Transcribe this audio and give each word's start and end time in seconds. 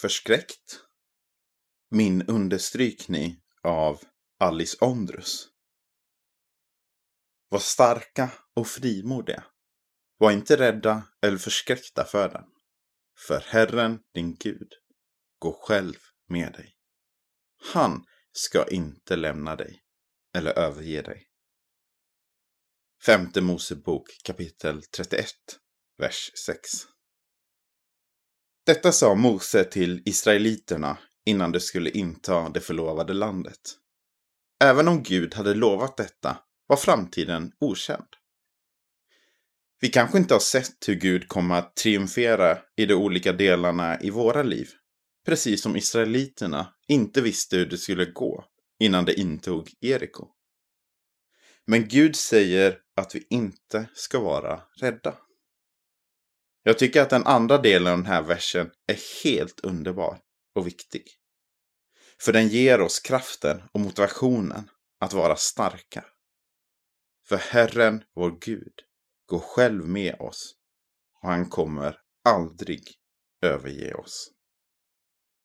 förskräckt? 0.00 0.80
Min 1.90 2.22
understrykning 2.22 3.42
av 3.62 4.00
Alice 4.38 4.76
Ondrus. 4.80 5.48
Var 7.48 7.58
starka 7.58 8.32
och 8.54 8.66
frimodiga. 8.66 9.44
Var 10.18 10.32
inte 10.32 10.56
rädda 10.56 11.02
eller 11.22 11.38
förskräckta 11.38 12.04
för 12.04 12.28
den. 12.28 12.44
För 13.26 13.40
Herren, 13.40 14.00
din 14.14 14.34
Gud, 14.34 14.72
går 15.38 15.52
själv 15.62 15.96
med 16.28 16.52
dig. 16.52 16.76
Han 17.72 18.04
ska 18.32 18.68
inte 18.68 19.16
lämna 19.16 19.56
dig 19.56 19.82
eller 20.34 20.58
överge 20.58 21.02
dig. 21.02 21.28
Femte 23.06 23.40
Mosebok 23.40 24.08
kapitel 24.24 24.82
31, 24.82 25.26
vers 25.96 26.30
6. 26.46 26.97
Detta 28.68 28.92
sa 28.92 29.14
Mose 29.14 29.64
till 29.64 30.02
israeliterna 30.04 30.98
innan 31.26 31.52
de 31.52 31.60
skulle 31.60 31.90
inta 31.90 32.48
det 32.48 32.60
förlovade 32.60 33.12
landet. 33.14 33.60
Även 34.64 34.88
om 34.88 35.02
Gud 35.02 35.34
hade 35.34 35.54
lovat 35.54 35.96
detta 35.96 36.38
var 36.66 36.76
framtiden 36.76 37.52
okänd. 37.60 38.06
Vi 39.80 39.88
kanske 39.88 40.18
inte 40.18 40.34
har 40.34 40.40
sett 40.40 40.88
hur 40.88 40.94
Gud 40.94 41.28
kommer 41.28 41.54
att 41.54 41.76
triumfera 41.76 42.58
i 42.76 42.86
de 42.86 42.94
olika 42.94 43.32
delarna 43.32 44.00
i 44.00 44.10
våra 44.10 44.42
liv. 44.42 44.70
Precis 45.26 45.62
som 45.62 45.76
israeliterna 45.76 46.74
inte 46.88 47.20
visste 47.20 47.56
hur 47.56 47.66
det 47.66 47.78
skulle 47.78 48.04
gå 48.04 48.44
innan 48.78 49.04
de 49.04 49.14
intog 49.14 49.70
Eriko. 49.80 50.28
Men 51.66 51.88
Gud 51.88 52.16
säger 52.16 52.78
att 52.96 53.14
vi 53.14 53.26
inte 53.30 53.88
ska 53.94 54.20
vara 54.20 54.60
rädda. 54.80 55.14
Jag 56.62 56.78
tycker 56.78 57.02
att 57.02 57.10
den 57.10 57.26
andra 57.26 57.58
delen 57.58 57.92
av 57.92 57.98
den 57.98 58.06
här 58.06 58.22
versen 58.22 58.70
är 58.86 59.24
helt 59.24 59.60
underbar 59.60 60.20
och 60.54 60.66
viktig. 60.66 61.04
För 62.20 62.32
den 62.32 62.48
ger 62.48 62.80
oss 62.80 63.00
kraften 63.00 63.62
och 63.72 63.80
motivationen 63.80 64.70
att 65.00 65.12
vara 65.12 65.36
starka. 65.36 66.04
För 67.28 67.36
Herren, 67.36 68.04
vår 68.14 68.38
Gud, 68.40 68.74
går 69.26 69.38
själv 69.38 69.88
med 69.88 70.20
oss 70.20 70.54
och 71.22 71.28
han 71.28 71.48
kommer 71.48 72.00
aldrig 72.24 72.82
överge 73.42 73.94
oss. 73.94 74.37